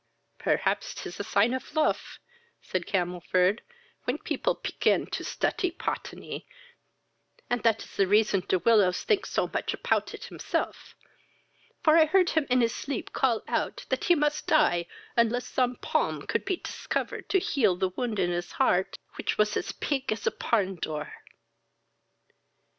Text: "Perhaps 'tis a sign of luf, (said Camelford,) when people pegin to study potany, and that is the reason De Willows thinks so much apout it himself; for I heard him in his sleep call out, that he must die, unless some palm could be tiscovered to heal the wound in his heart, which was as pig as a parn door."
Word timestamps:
"Perhaps 0.39 0.95
'tis 0.95 1.19
a 1.19 1.23
sign 1.23 1.53
of 1.53 1.75
luf, 1.75 2.17
(said 2.59 2.87
Camelford,) 2.87 3.61
when 4.05 4.17
people 4.17 4.55
pegin 4.55 5.05
to 5.11 5.23
study 5.23 5.69
potany, 5.69 6.47
and 7.51 7.61
that 7.61 7.83
is 7.83 7.95
the 7.95 8.07
reason 8.07 8.43
De 8.47 8.57
Willows 8.57 9.03
thinks 9.03 9.29
so 9.29 9.47
much 9.53 9.75
apout 9.75 10.15
it 10.15 10.23
himself; 10.23 10.95
for 11.83 11.97
I 11.99 12.05
heard 12.07 12.31
him 12.31 12.47
in 12.49 12.61
his 12.61 12.73
sleep 12.73 13.13
call 13.13 13.43
out, 13.47 13.85
that 13.89 14.05
he 14.05 14.15
must 14.15 14.47
die, 14.47 14.87
unless 15.15 15.47
some 15.47 15.75
palm 15.75 16.25
could 16.25 16.45
be 16.45 16.57
tiscovered 16.57 17.29
to 17.29 17.37
heal 17.37 17.75
the 17.75 17.89
wound 17.89 18.17
in 18.17 18.31
his 18.31 18.53
heart, 18.53 18.97
which 19.17 19.37
was 19.37 19.55
as 19.55 19.71
pig 19.71 20.11
as 20.11 20.25
a 20.25 20.31
parn 20.31 20.77
door." 20.77 21.13